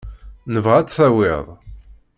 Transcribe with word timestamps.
Nebɣa 0.53 0.75
ad 0.77 0.87
tt-tawiḍ. 0.87 1.45